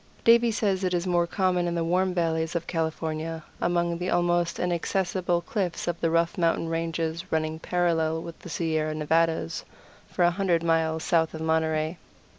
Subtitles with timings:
[0.23, 4.59] Davie says it is more common in the warm valleys of California, among the almost
[4.59, 9.63] inaccessible cliffs of the rough mountain ranges running parallel with the Sierra Nevadas
[10.07, 11.99] for a hundred miles south of Monterey.